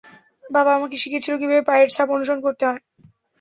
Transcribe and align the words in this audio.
বাবা 0.45 0.71
আমাকে 0.77 0.95
শিখিয়েছিল 0.97 1.33
কীভাবে 1.37 1.67
পায়ের 1.69 1.89
ছাপ 1.95 2.07
অনুসরণ 2.11 2.39
করতে 2.43 2.63
হয়। 2.65 2.81